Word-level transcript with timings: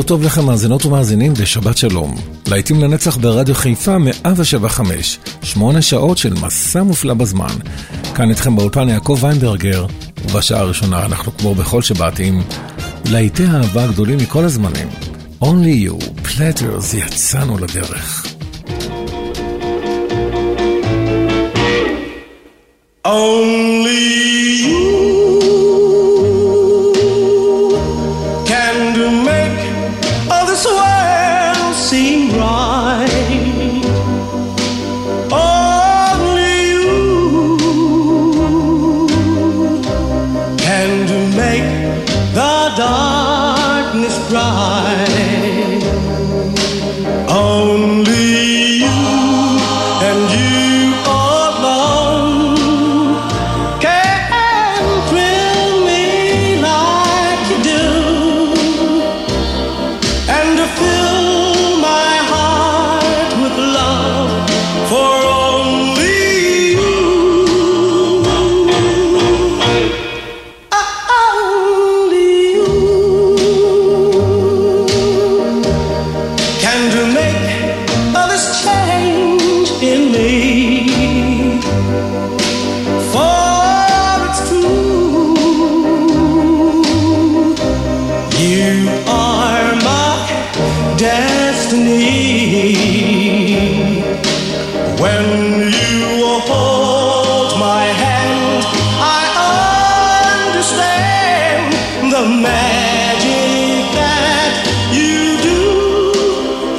בוקר 0.00 0.08
טוב 0.08 0.22
לכם 0.22 0.44
מאזינות 0.46 0.86
ומאזינים 0.86 1.32
ושבת 1.36 1.76
שלום. 1.76 2.16
להיטים 2.48 2.80
לנצח 2.80 3.16
ברדיו 3.16 3.54
חיפה 3.54 3.98
175, 3.98 5.18
שמונה 5.42 5.82
שעות 5.82 6.18
של 6.18 6.34
מסע 6.34 6.82
מופלא 6.82 7.14
בזמן. 7.14 7.54
כאן 8.14 8.30
איתכם 8.30 8.56
באולפן 8.56 8.88
יעקב 8.88 9.18
ויינברגר, 9.20 9.86
ובשעה 10.24 10.60
הראשונה 10.60 11.06
אנחנו 11.06 11.36
כמו 11.36 11.54
בכל 11.54 11.82
שבת 11.82 12.18
עם 12.18 12.42
להיטי 13.10 13.44
האהבה 13.44 13.84
הגדולים 13.84 14.18
מכל 14.18 14.44
הזמנים. 14.44 14.88
Only 15.42 15.88
You, 15.88 16.10
פלטרס, 16.22 16.94
יצאנו 16.94 17.58
לדרך. 17.58 18.26
Only 23.06 24.19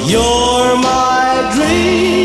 You're 0.04 0.76
my 0.78 1.52
dream. 1.54 2.21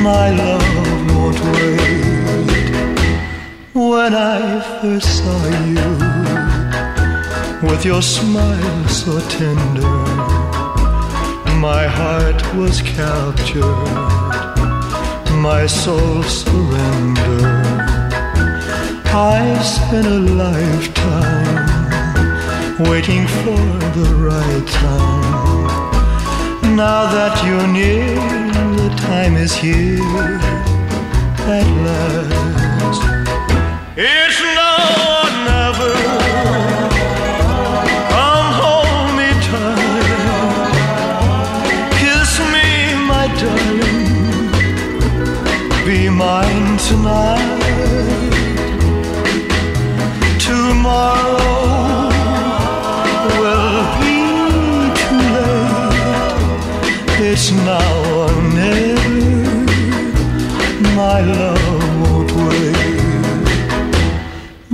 my 0.00 0.26
love 0.30 0.68
won't 1.10 1.40
wait. 1.50 2.70
when 3.74 4.14
I 4.14 4.60
first 4.80 5.08
saw 5.18 5.42
you 5.74 5.90
with 7.68 7.84
your 7.84 8.00
smile 8.00 8.88
so 8.88 9.18
tender, 9.38 9.96
my 11.58 11.88
heart 11.98 12.40
was 12.54 12.80
captured, 12.80 13.90
my 15.48 15.66
soul 15.66 16.22
surrendered. 16.22 17.42
I've 19.12 19.66
spent 19.66 20.06
a 20.06 20.20
lifetime 20.44 21.66
waiting 22.88 23.26
for 23.26 23.60
the 23.98 24.06
right 24.28 24.68
time. 24.68 25.49
Now 26.80 27.04
that 27.12 27.36
you're 27.44 27.68
near, 27.68 28.16
the 28.80 28.88
time 29.04 29.36
is 29.36 29.52
here 29.52 30.40
at 31.44 31.66
last. 31.84 33.02
It's 33.98 34.40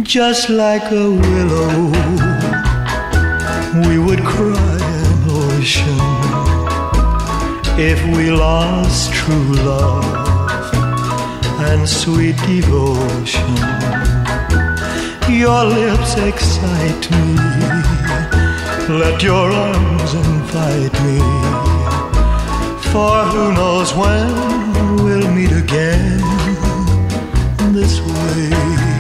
just 0.07 0.49
like 0.49 0.93
a 0.93 1.11
willow. 1.11 1.91
We 3.89 3.99
would 3.99 4.23
cry 4.25 4.79
an 5.05 5.25
ocean 5.29 5.99
if 7.79 8.01
we 8.17 8.31
lost 8.31 9.13
true 9.13 9.53
love 9.71 10.05
and 11.71 11.89
sweet 11.89 12.37
devotion. 12.47 13.57
Your 15.29 15.65
lips 15.65 16.17
excite 16.17 17.11
me. 17.11 17.35
Let 18.89 19.23
your 19.23 19.51
arms 19.51 20.15
invite 20.15 20.97
me. 21.05 21.19
For 22.93 23.25
who 23.33 23.53
knows 23.55 23.93
when 23.95 24.97
we'll 25.03 25.29
meet 25.35 25.53
again 25.53 26.21
this 27.75 28.01
way. 28.01 28.96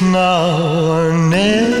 now 0.00 0.90
or 0.90 1.12
never. 1.12 1.73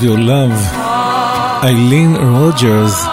of 0.00 0.04
Your 0.04 0.18
Love, 0.18 0.60
איילין 1.62 2.16
רוג'רס. 2.16 3.06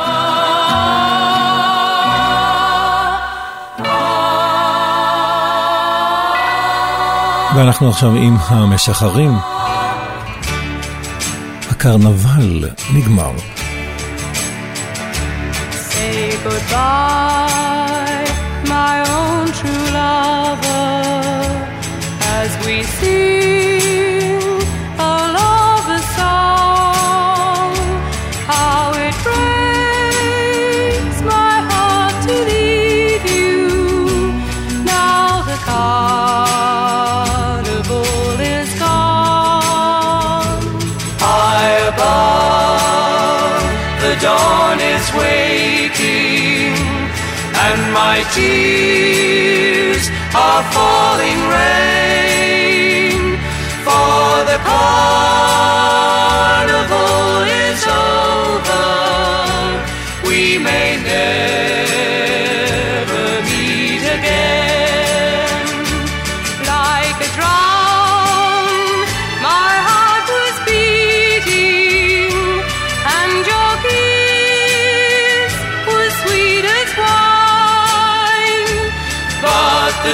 ואנחנו 7.55 7.89
עכשיו 7.89 8.15
עם 8.15 8.37
המשחרים. 8.47 9.31
הקרנבל 11.69 12.69
נגמר. 12.93 13.31
Say 15.91 16.31
goodbye, 16.45 18.27
my 18.65 18.95
own 19.17 19.45
true 19.57 19.85
lover, 19.97 20.89
as 22.39 22.51
we 22.65 22.75
see 22.97 23.76
my 48.17 48.23
tears 48.31 50.09
are 50.33 50.63
falling 50.73 51.39
rain 51.53 53.37
for 53.85 54.43
the 54.49 54.57
cause. 54.65 56.26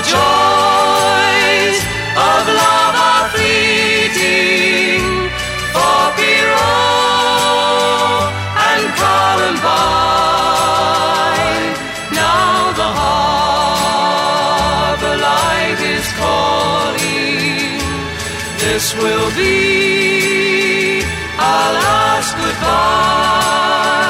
Joys 0.02 1.78
of 2.18 2.42
love 2.62 2.96
are 3.10 3.28
fleeting 3.30 5.02
for 5.74 6.02
Pierrot 6.18 6.62
and 8.70 8.86
Columbine. 9.02 9.64
Now 12.12 12.74
the 12.80 12.90
harbor 13.02 15.16
light 15.30 15.80
is 15.96 16.06
calling. 16.22 17.78
This 18.64 18.86
will 18.96 19.30
be 19.36 21.04
our 21.38 21.72
last 21.86 22.32
goodbye. 22.36 24.03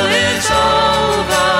is 0.09 0.49
over, 0.51 1.52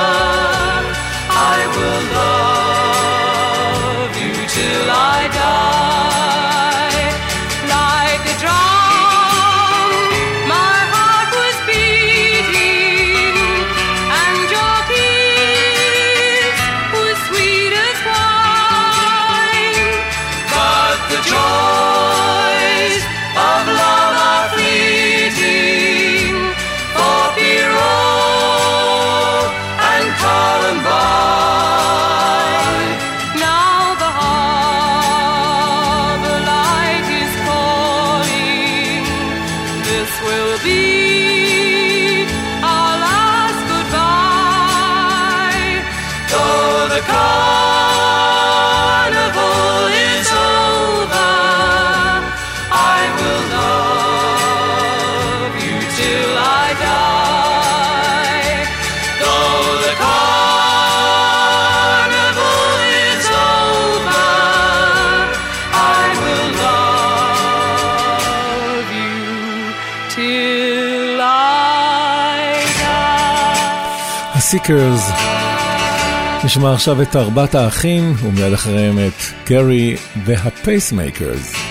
die. 74.53 74.63
הסיקרס. 74.63 75.11
נשמע 76.45 76.73
עכשיו 76.73 77.01
את 77.01 77.15
ארבעת 77.15 77.55
האחים, 77.55 78.13
ומיד 78.23 78.53
אחריהם 78.53 78.99
את 78.99 79.47
גרי 79.47 79.95
והפייסמייקרס. 80.25 81.62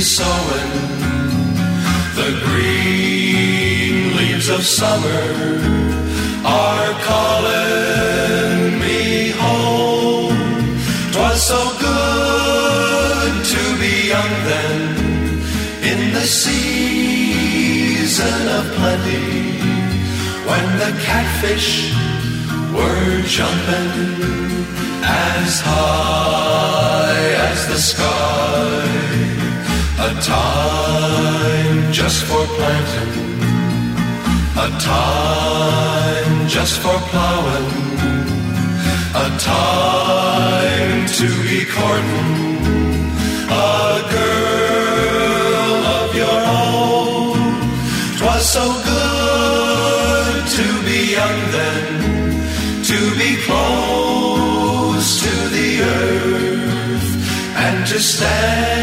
Sowing. 0.00 0.72
The 2.14 2.30
green 2.44 4.16
leaves 4.16 4.48
of 4.48 4.62
summer 4.62 5.24
are 6.44 6.92
calling 7.10 8.78
me 8.78 9.30
home. 9.30 10.36
Twas 11.12 11.42
so 11.42 11.60
good 11.80 13.44
to 13.44 13.62
be 13.80 14.08
young 14.08 14.32
then, 14.50 14.80
in 15.82 16.12
the 16.12 16.26
season 16.26 17.68
of 18.58 18.64
plenty, 18.78 19.58
when 20.48 20.78
the 20.78 20.92
catfish 21.04 21.92
were 22.74 23.22
jumping 23.22 23.92
as 25.02 25.60
high 25.60 27.34
as 27.50 27.66
the 27.68 27.78
sky. 27.78 29.25
A 29.98 30.12
time 30.20 31.90
just 31.90 32.24
for 32.24 32.44
planting, 32.56 33.40
a 34.54 34.68
time 34.78 36.48
just 36.48 36.78
for 36.80 36.98
plowing, 37.08 37.70
a 39.14 39.28
time 39.38 41.06
to 41.18 41.26
be 41.48 41.64
courting. 41.64 42.36
A 43.48 44.02
girl 44.16 45.82
of 46.00 46.14
your 46.14 46.40
own. 46.60 47.38
Twas 48.18 48.44
so 48.52 48.66
good 48.92 50.46
to 50.56 50.66
be 50.84 51.12
young 51.18 51.40
then 51.56 51.86
to 52.90 52.98
be 53.18 53.36
close 53.46 55.20
to 55.22 55.34
the 55.56 55.70
earth 55.80 57.10
and 57.56 57.86
to 57.86 57.98
stand 57.98 58.75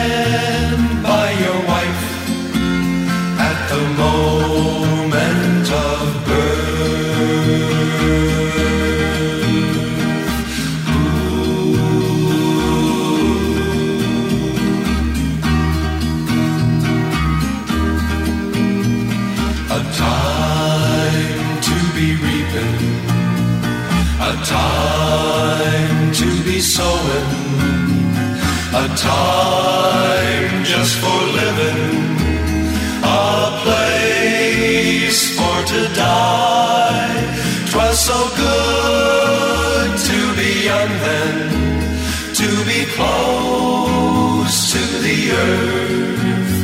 so 38.03 38.19
good 38.35 39.89
to 40.09 40.19
be 40.35 40.65
young 40.65 40.91
then, 41.07 41.37
to 42.35 42.49
be 42.69 42.83
close 42.95 44.55
to 44.73 44.83
the 45.05 45.19
earth. 45.31 46.55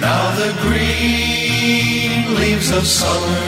Now 0.00 0.22
the 0.40 0.50
green 0.64 2.34
leaves 2.40 2.70
of 2.72 2.84
summer 2.84 3.46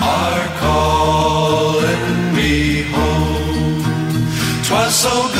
are 0.00 0.46
calling 0.64 2.34
me 2.36 2.82
home. 2.94 3.82
Twas 4.66 4.94
so 4.94 5.14
good 5.34 5.39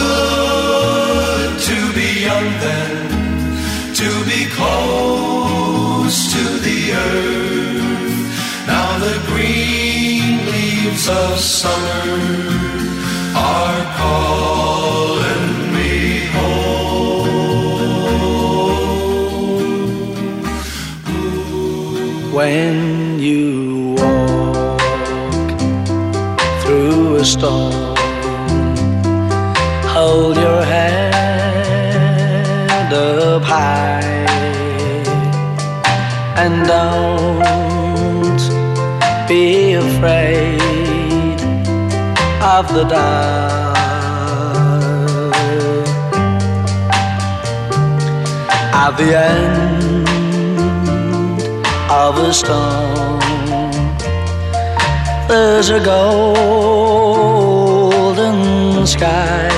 leaves 11.01 11.09
of 11.09 11.39
summer 11.39 12.11
are 13.37 13.85
calling 13.97 15.73
me 15.75 16.27
home. 16.27 17.29
when 22.33 23.19
you 23.19 23.95
walk 23.99 24.81
through 26.63 27.17
a 27.17 27.25
storm. 27.25 27.97
Hold 29.95 30.37
your 30.37 30.63
head 30.65 31.93
up 32.93 33.43
high 33.43 34.03
and 36.37 36.67
don't 36.67 38.41
be 39.29 39.75
afraid 39.75 40.60
of 42.61 42.69
the 42.75 42.85
dark. 42.85 43.77
At 48.85 48.93
the 49.01 49.11
end 49.33 50.09
of 52.05 52.13
a 52.29 52.31
storm, 52.41 53.21
there's 55.29 55.71
a 55.71 55.81
golden 55.93 56.37
sky 58.87 59.49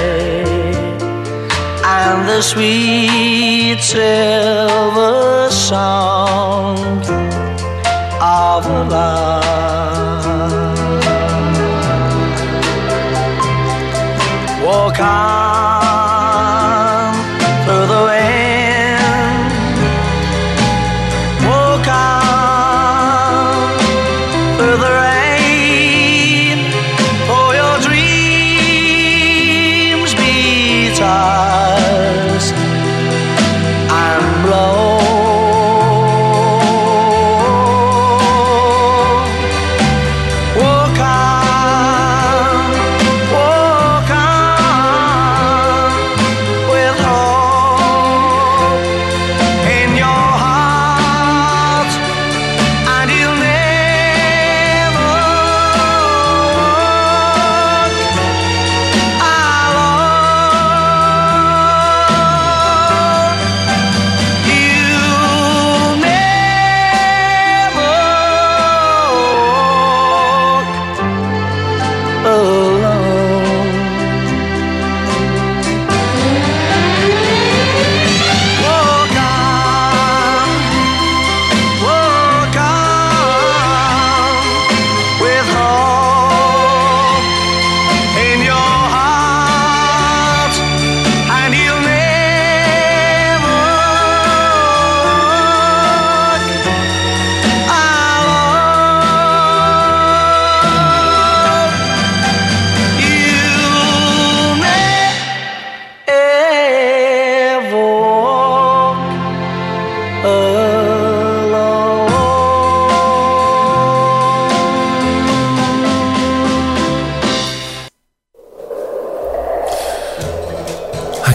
and 1.98 2.18
the 2.28 2.40
sweet 2.40 3.80
silver 3.80 5.50
song 5.50 6.78
of 8.20 8.62
love. 8.92 9.71
tocar. 14.92 15.71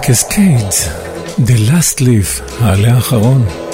קסקייד, 0.10 0.67
The 1.38 1.70
Last 1.70 2.00
Leaf, 2.00 2.62
העלה 2.62 2.93
האחרון. 2.93 3.67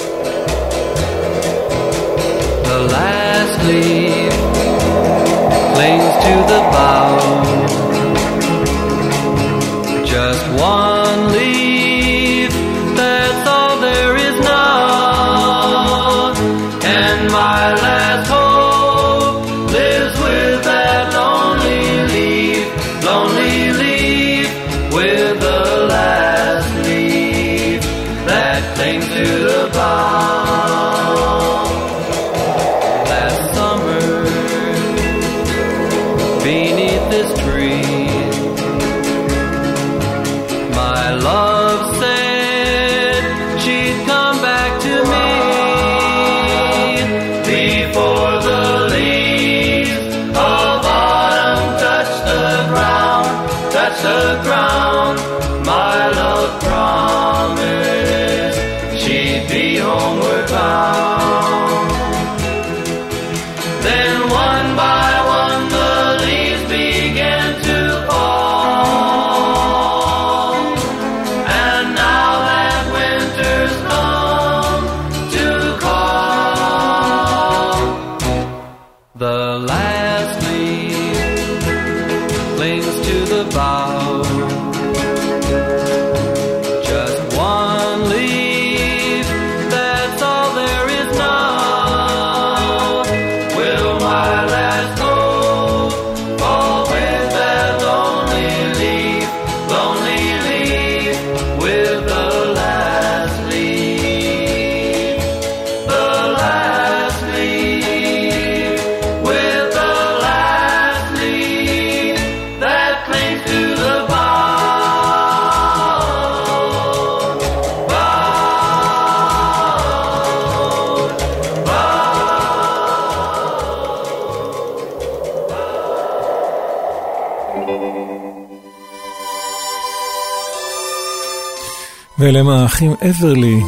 ואלה 132.34 132.62
האחים 132.62 132.94
אברלי, 133.10 133.60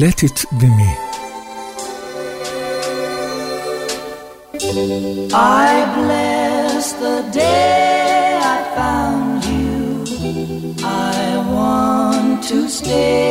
Let 0.00 0.24
It 0.24 0.44
Be 0.58 0.68
Me. 0.78 0.90
I 5.32 5.70
bless 5.96 6.86
the 7.04 7.18
day 7.32 8.38
I 8.54 8.58
found 8.76 9.40
you. 9.54 9.78
I 11.12 11.20
want 11.54 12.38
to 12.50 12.58
stay. 12.68 13.29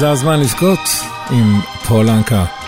וזה 0.00 0.10
הזמן 0.10 0.40
לבכות 0.40 0.80
עם 1.30 1.60
פולנקה. 1.88 2.59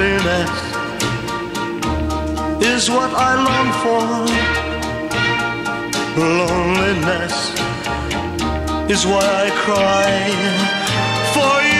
Happiness 0.00 0.54
is 2.62 2.88
what 2.88 3.10
I 3.14 3.34
long 3.48 3.70
for. 3.82 4.04
Loneliness 6.20 7.36
is 8.88 9.04
why 9.04 9.26
I 9.46 9.50
cry. 9.64 10.14
For 11.34 11.56
you 11.72 11.77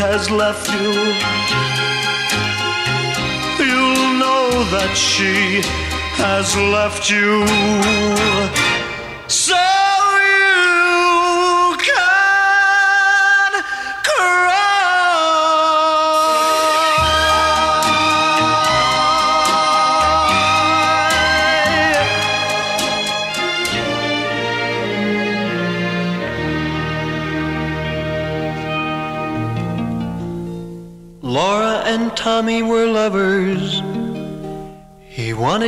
has 0.00 0.30
left 0.30 0.66
you, 0.72 0.92
you'll 3.66 4.18
know 4.18 4.48
that 4.72 4.94
she 4.96 5.60
has 6.16 6.56
left 6.56 7.10
you. 7.10 8.69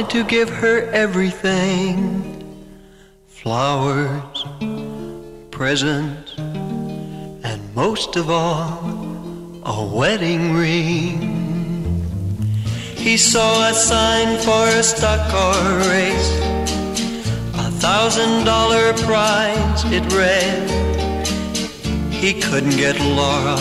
Wanted 0.03 0.19
to 0.19 0.25
give 0.25 0.49
her 0.49 0.91
everything 0.91 2.35
flowers, 3.27 4.45
presents, 5.53 6.35
and 6.39 7.61
most 7.75 8.17
of 8.17 8.29
all, 8.29 8.81
a 9.65 9.85
wedding 9.95 10.55
ring. 10.55 11.21
He 12.97 13.17
saw 13.17 13.69
a 13.69 13.75
sign 13.75 14.39
for 14.39 14.67
a 14.79 14.83
stock 14.83 15.31
car 15.31 15.79
race, 15.91 16.33
a 17.67 17.71
thousand 17.85 18.45
dollar 18.45 18.93
prize, 19.05 19.85
it 19.87 20.05
read. 20.13 20.69
He 22.13 22.41
couldn't 22.41 22.77
get 22.77 22.99
Laura 23.01 23.59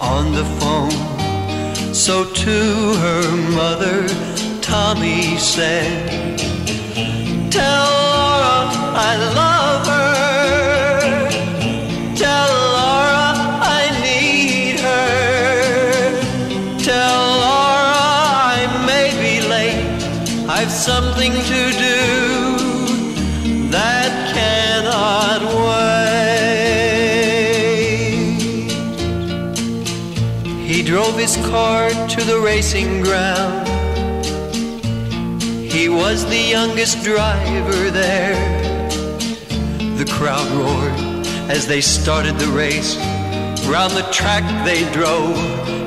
on 0.00 0.32
the 0.32 0.44
phone. 0.60 1.94
So 1.94 2.24
to 2.24 2.94
her 3.04 3.36
mother, 3.56 4.49
Tommy 4.70 5.36
said, 5.36 6.38
Tell 7.50 7.90
Laura 8.14 8.70
I 8.94 9.16
love 9.34 9.84
her. 9.88 11.28
Tell 12.14 12.50
Laura 12.78 13.34
I 13.80 13.82
need 14.06 14.78
her. 14.78 16.14
Tell 16.78 17.22
Laura 17.44 17.98
I 18.54 18.60
may 18.86 19.10
be 19.24 19.34
late. 19.48 19.90
I've 20.48 20.70
something 20.70 21.32
to 21.32 21.62
do 21.88 21.98
that 23.70 24.10
cannot 24.32 25.40
wait. 25.66 26.30
He 30.64 30.78
drove 30.84 31.18
his 31.18 31.34
car 31.48 31.90
to 31.90 32.20
the 32.24 32.38
racing 32.38 33.02
ground. 33.02 33.69
Was 36.10 36.26
the 36.26 36.40
youngest 36.40 37.04
driver 37.04 37.88
there. 37.88 38.34
The 39.96 40.04
crowd 40.10 40.50
roared 40.50 41.24
as 41.48 41.68
they 41.68 41.80
started 41.80 42.36
the 42.36 42.48
race. 42.48 42.96
Round 43.68 43.92
the 43.92 44.02
track 44.10 44.42
they 44.64 44.90
drove 44.92 45.36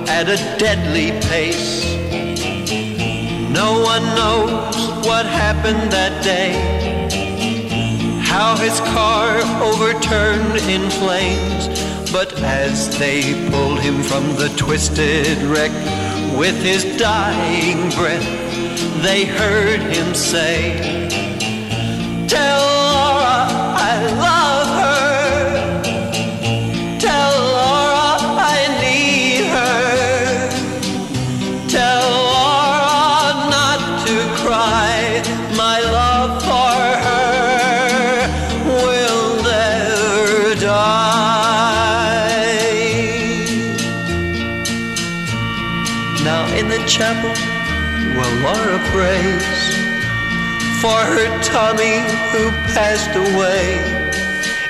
at 0.07 0.29
a 0.29 0.37
deadly 0.57 1.11
pace. 1.27 1.83
No 3.51 3.81
one 3.81 4.05
knows 4.15 5.05
what 5.05 5.25
happened 5.25 5.91
that 5.91 6.23
day. 6.23 6.53
How 8.21 8.55
his 8.55 8.79
car 8.95 9.39
overturned 9.61 10.55
in 10.71 10.89
flames. 10.89 11.67
But 12.13 12.31
as 12.39 12.97
they 12.97 13.33
pulled 13.51 13.81
him 13.81 14.01
from 14.01 14.23
the 14.37 14.47
twisted 14.55 15.37
wreck 15.39 15.73
with 16.39 16.55
his 16.63 16.85
dying 16.97 17.89
breath, 17.89 18.42
they 19.01 19.25
heard 19.25 19.81
him 19.81 20.13
say, 20.13 20.57
Tell 22.27 22.61
Laura 22.91 23.47
I 23.91 23.93
love 24.27 24.69
her. 24.81 25.81
Tell 26.99 27.33
Laura 27.57 28.15
I 28.55 28.59
need 28.83 29.45
her. 29.57 30.49
Tell 31.69 32.05
Laura 32.33 33.33
not 33.55 33.79
to 34.05 34.15
cry. 34.41 34.97
My 35.55 35.77
love 35.99 36.41
for 36.41 36.79
her 37.07 38.27
will 38.65 39.43
never 39.43 40.55
die. 40.55 41.03
Now 46.23 46.43
in 46.55 46.65
the 46.69 46.79
chapel, 46.87 47.33
well, 48.15 48.35
Laura 48.45 48.79
prays 48.91 49.83
for 50.81 50.99
her 51.13 51.27
Tommy 51.41 51.99
who 52.31 52.51
passed 52.75 53.15
away. 53.15 54.03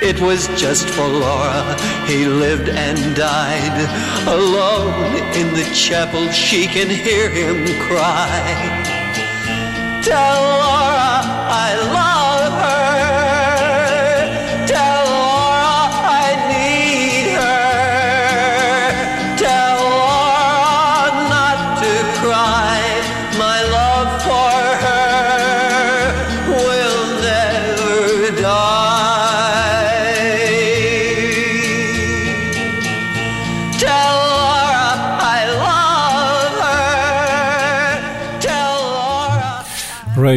It 0.02 0.20
was 0.20 0.48
just 0.60 0.90
for 0.90 1.08
Laura 1.08 1.76
he 2.06 2.26
lived 2.26 2.70
and 2.70 3.16
died. 3.16 3.78
Alone 4.28 5.16
in 5.34 5.54
the 5.54 5.70
chapel, 5.74 6.30
she 6.30 6.68
can 6.68 6.90
hear 6.90 7.30
him 7.30 7.66
cry. 7.88 8.44
Tell 10.04 10.42
Laura 10.42 11.22
I 11.66 11.76
love 11.94 12.23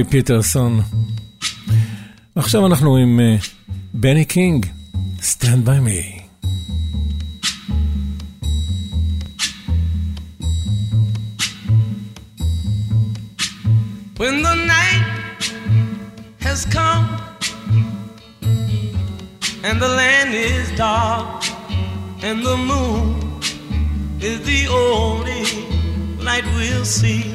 פיטרסון. 0.09 0.81
עכשיו 2.35 2.65
אנחנו 2.65 2.97
עם 2.97 3.19
אה, 3.19 3.35
בני 3.93 4.25
קינג, 4.25 4.65
Stand 5.21 5.65
by 5.65 5.79
me. 5.79 5.99
When 14.17 14.35
the 14.47 14.55
night 14.75 15.43
has 16.41 16.65
come 16.65 17.05
and 19.63 19.79
the 19.79 19.91
land 19.99 20.33
is 20.33 20.71
dark 20.75 21.43
and 22.27 22.37
the 22.49 22.57
moon 22.57 23.39
is 24.19 24.37
the 24.51 24.61
only 24.67 25.43
light 26.27 26.45
we'll 26.55 26.85
see. 26.85 27.34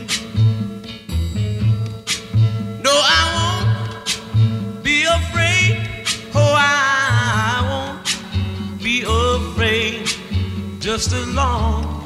Just 10.81 11.13
as 11.13 11.27
long 11.27 12.03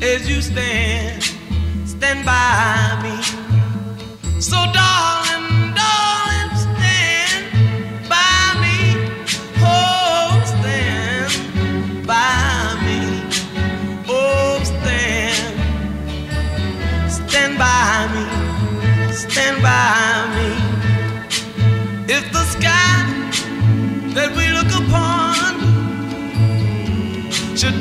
as 0.00 0.30
you 0.30 0.40
stand, 0.40 1.20
stand 1.84 2.24
by 2.24 2.96
me. 3.02 4.40
So, 4.40 4.54
darling, 4.72 5.37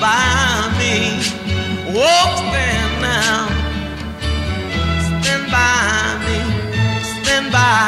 by 0.00 0.70
me. 0.78 1.18
Oh, 1.90 2.30
stand 2.36 3.02
now. 3.02 3.48
Stand 5.22 5.50
by 5.50 6.18
me. 6.26 6.38
Stand 7.22 7.52
by 7.52 7.87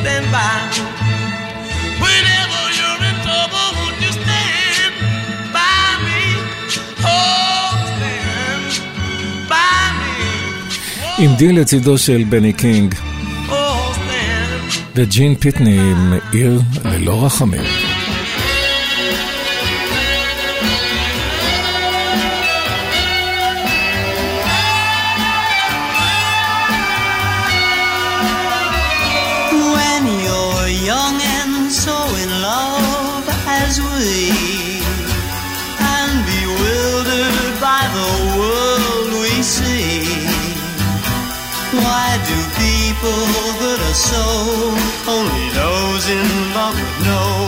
Stand 0.00 0.26
by. 0.34 0.58
Whenever 2.04 2.62
you're 2.78 3.02
in 3.10 3.16
trouble, 3.26 3.68
won't 3.78 3.98
you 4.04 4.12
stand 4.20 4.94
by 5.56 5.84
me? 6.06 6.22
Oh, 7.14 7.68
stand 7.92 8.64
by 9.52 9.80
me. 10.00 11.24
עם 11.24 11.34
די 11.36 11.52
לצידו 11.52 11.98
של 11.98 12.24
בני 12.28 12.52
קינג, 12.52 12.94
Oh. 13.48 13.52
וג'ין 14.96 15.34
פיטני 15.34 15.80
עם 15.80 16.12
עיר 16.32 16.60
ללא 16.84 17.24
רחמים. 17.26 17.87
people 43.00 43.22
that 43.62 43.78
are 43.78 43.94
so 43.94 44.24
only 45.06 45.46
those 45.54 46.04
in 46.10 46.26
love 46.54 46.74
would 46.74 46.98
know 47.06 47.46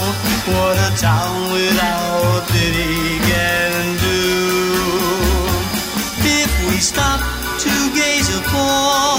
what 0.55 0.79
a 0.79 0.91
town 0.97 1.51
without 1.53 2.47
pity 2.49 3.19
can 3.27 3.97
do. 3.99 4.23
If 6.23 6.51
we 6.69 6.77
stop 6.79 7.21
to 7.59 7.73
gaze 7.95 8.31
upon 8.39 9.10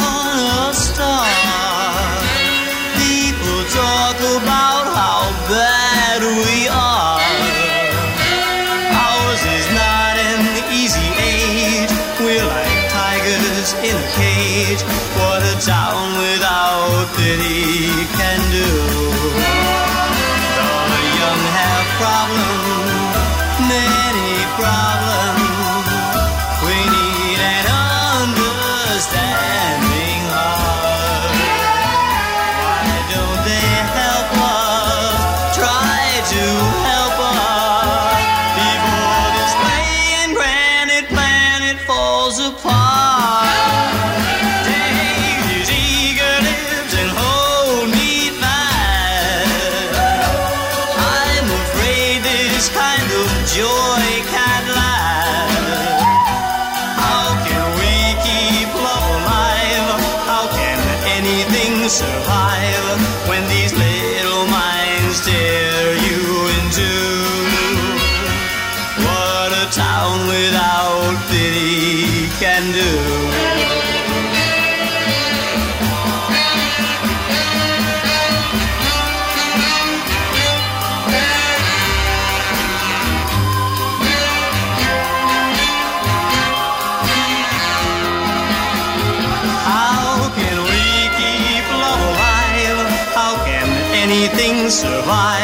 divine. 95.11 95.40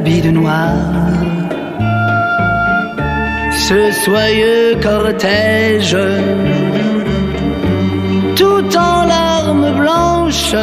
S'habille 0.00 0.22
de 0.22 0.30
noir. 0.30 0.72
Ce 3.68 3.80
soyeux 4.04 4.76
cortège, 4.82 5.98
tout 8.34 8.68
en 8.78 9.04
larmes 9.04 9.72
blanches, 9.80 10.54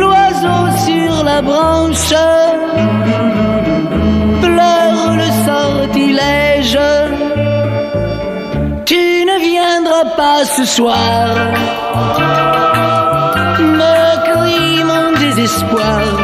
l'oiseau 0.00 0.62
sur 0.86 1.24
la 1.24 1.42
branche 1.42 2.14
pleure 4.44 5.16
le 5.22 5.28
sortilège. 5.46 6.78
Tu 8.84 9.02
ne 9.30 9.36
viendras 9.50 10.08
pas 10.16 10.44
ce 10.44 10.64
soir, 10.64 11.30
me 13.80 13.96
crie 14.28 14.84
mon 14.84 15.18
désespoir. 15.18 16.21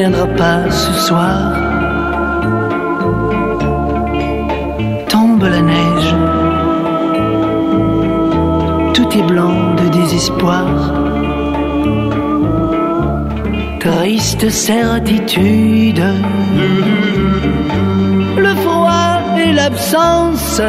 Viendras 0.00 0.34
pas 0.44 0.62
ce 0.70 0.92
soir. 1.06 1.36
Tombe 5.12 5.46
la 5.56 5.62
neige, 5.72 6.12
tout 8.94 9.10
est 9.18 9.26
blanc 9.32 9.58
de 9.80 9.86
désespoir. 9.98 10.66
Triste 13.80 14.48
certitude, 14.48 16.02
le 18.46 18.52
froid 18.64 19.16
et 19.44 19.52
l'absence, 19.52 20.62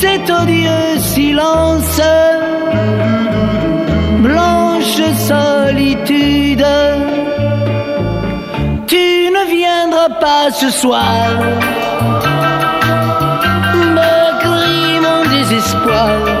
cet 0.00 0.24
odieux 0.40 0.98
silence, 0.98 2.00
ce 10.52 10.70
soir, 10.70 11.28
me 13.96 14.40
crie 14.40 15.00
mon 15.00 15.22
désespoir. 15.30 16.31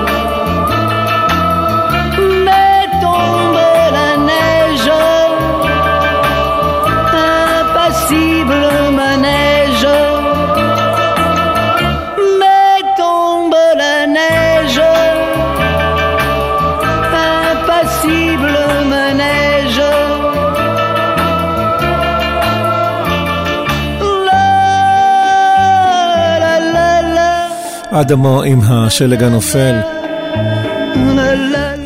אדמו 27.94 28.42
עם 28.42 28.60
השלג 28.62 29.22
הנופל, 29.22 29.80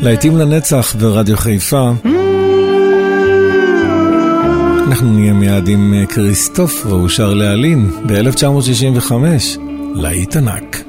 להיטים 0.01 0.37
לנצח 0.37 0.95
ברדיו 0.95 1.37
חיפה. 1.37 1.91
אנחנו 4.87 5.13
נהיה 5.13 5.33
מיד 5.33 5.67
עם 5.67 5.93
אה, 5.93 6.05
כריסטוף, 6.05 6.85
והוא 6.85 7.09
שר 7.09 7.33
להלין 7.33 7.91
ב-1965, 8.05 9.13
להיט 9.95 10.35
ענק. 10.35 10.86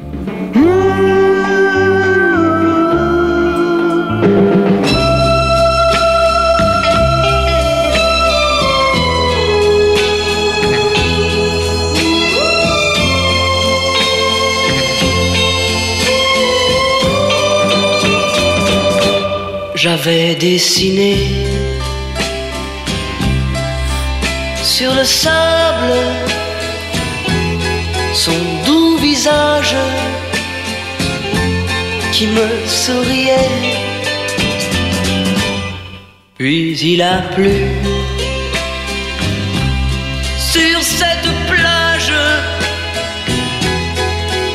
J'avais 19.81 20.35
dessiné 20.35 21.19
sur 24.61 24.93
le 24.93 25.05
sable 25.05 25.95
son 28.13 28.33
doux 28.67 28.97
visage 28.97 29.77
qui 32.11 32.27
me 32.27 32.49
souriait. 32.67 33.51
Puis 36.37 36.77
il 36.81 37.01
a 37.01 37.19
plu 37.37 37.55
sur 40.37 40.83
cette 40.83 41.31
plage, 41.47 42.13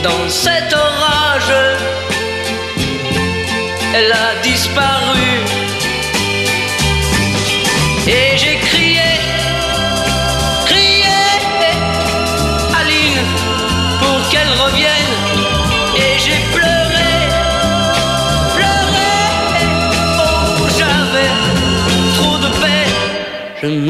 dans 0.03 0.27
cet 0.27 0.73
orage 0.73 1.53
elle 3.95 4.11
a 4.11 4.32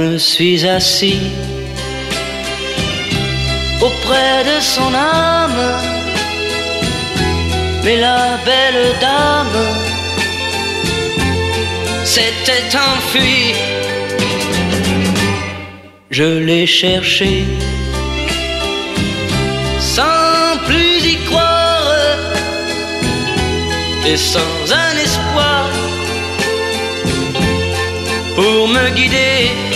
me 0.03 0.17
suis 0.17 0.65
assis 0.65 1.21
auprès 3.87 4.37
de 4.51 4.57
son 4.73 4.91
âme. 4.93 5.65
Mais 7.83 7.97
la 8.07 8.23
belle 8.49 8.85
dame 9.05 9.59
s'était 12.13 12.71
enfuie. 12.91 13.53
Je 16.17 16.29
l'ai 16.47 16.67
cherché 16.81 17.31
sans 19.79 20.57
plus 20.67 20.97
y 21.13 21.17
croire 21.29 21.87
et 24.09 24.17
sans 24.17 24.63
un 24.83 24.93
espoir 25.05 25.65
pour 28.35 28.67
me 28.67 28.85
guider. 28.97 29.72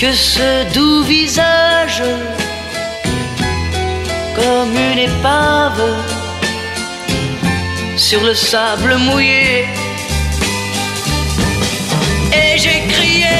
Que 0.00 0.12
ce 0.12 0.74
doux 0.74 1.02
visage 1.04 2.02
comme 4.34 4.76
une 4.92 4.98
épave 4.98 5.82
sur 7.96 8.20
le 8.24 8.34
sable 8.34 8.96
mouillé. 8.96 9.66
Et 12.32 12.58
j'ai 12.58 12.82
crié, 12.88 13.33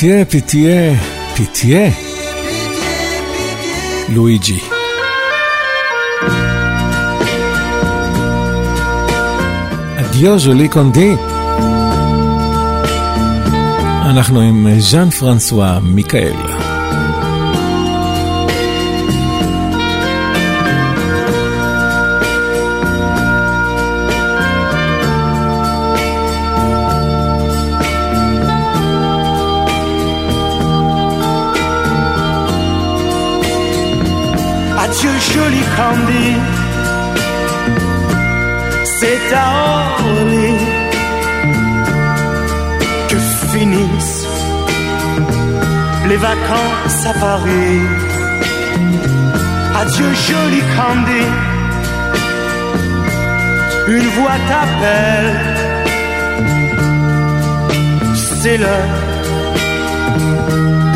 פיתיה, 0.00 0.24
פיתיה, 0.24 0.94
פיתיה. 1.36 1.90
לואיג'י. 4.08 4.58
אדיו 9.96 10.38
ז'ולי 10.38 10.68
קונדי. 10.68 11.14
אנחנו 14.10 14.40
עם 14.40 14.66
ז'אן 14.78 15.10
פרנסואה 15.10 15.80
מיקאל. 15.80 16.65
Vacances 46.28 47.06
à 47.12 47.14
Paris. 47.26 47.80
Adieu 49.80 50.10
joli 50.26 50.62
candy. 50.74 51.24
Une 53.96 54.08
voix 54.16 54.38
t'appelle. 54.48 55.32
C'est 58.40 58.58
l'heure 58.62 58.92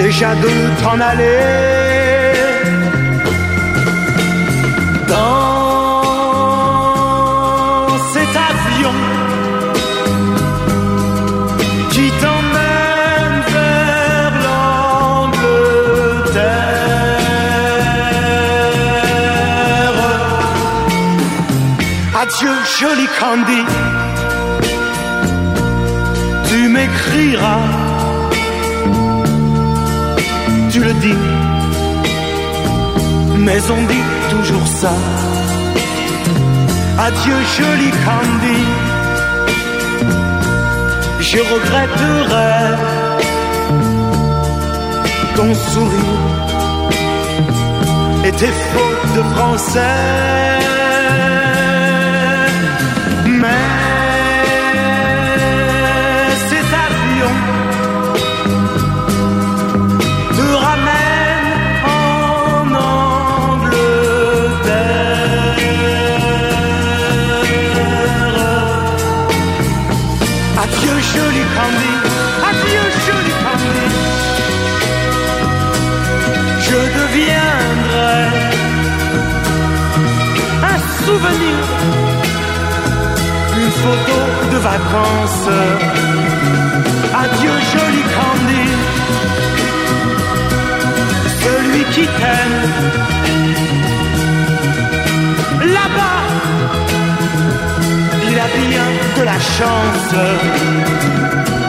déjà 0.03 0.31
de 0.45 0.53
t'en 0.81 0.99
aller. 1.11 2.00
Adieu, 22.71 22.89
joli 22.89 23.09
Candy, 23.19 23.65
tu 26.49 26.69
m'écriras, 26.69 27.69
tu 30.71 30.81
le 30.81 30.93
dis, 30.95 31.23
mais 33.39 33.61
on 33.71 33.83
dit 33.87 34.07
toujours 34.31 34.67
ça. 34.67 34.93
Adieu, 36.99 37.37
joli 37.59 37.91
Candy. 38.05 38.63
Je 41.21 41.39
regretterai 41.39 42.77
ton 45.37 45.55
sourire 45.55 46.29
et 48.25 48.33
tes 48.33 48.53
fautes 48.71 49.17
de 49.17 49.23
français. 49.35 50.80
surely 71.13 71.45
conduit 71.57 71.99
Adieu, 72.51 72.85
joli 73.07 73.33
conduit 73.45 73.93
Je 76.67 76.81
deviendrai 76.99 78.23
un 80.73 80.79
souvenir. 81.05 81.61
Une 83.61 83.73
photo 83.85 84.19
de 84.53 84.59
vacances. 84.71 85.51
Adieu, 87.23 87.55
joli 87.75 88.03
conduit 88.19 88.75
Celui 91.43 91.83
qui 91.93 92.05
t'aime. 92.19 92.60
Bien 98.59 98.85
de 99.17 99.25
la 99.25 99.39
chance. 99.39 101.60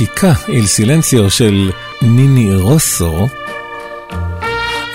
השתיקה, 0.00 0.32
איל 0.48 0.66
סילנציו 0.66 1.30
של 1.30 1.70
ניני 2.02 2.54
רוסו, 2.54 3.28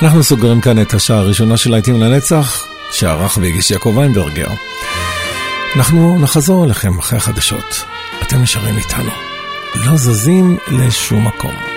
אנחנו 0.02 0.24
סוגרים 0.24 0.62
כאן 0.62 0.82
את 0.82 0.94
השעה 0.94 1.18
הראשונה 1.18 1.58
של 1.58 1.72
להיטים 1.72 2.02
לנצח, 2.02 2.66
שערך 2.92 3.38
והגיש 3.38 3.72
יעקב 3.72 3.94
ויינברגר. 3.98 4.48
אנחנו 5.76 6.20
נחזור 6.20 6.66
אליכם 6.66 7.00
אחרי 7.00 7.18
החדשות. 7.18 7.86
אתם 8.22 8.42
נשארים 8.42 8.78
איתנו. 8.78 9.12
לא 9.76 9.98
זזים 9.98 10.58
לשום 10.72 11.28
מקום. 11.28 11.75